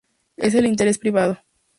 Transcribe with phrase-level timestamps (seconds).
[0.35, 1.37] es el interés privado